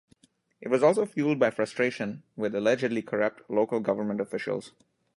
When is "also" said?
0.81-1.05